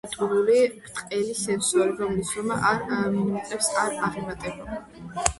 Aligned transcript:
მინიატურული, 0.03 0.53
ბრტყელი 0.85 1.33
სენსორი, 1.39 1.93
რომლის 1.99 2.31
ზომა 2.37 2.57
ორ 2.69 2.79
მილიმეტრს 2.93 3.69
არ 3.83 3.93
აღემატება. 4.09 4.81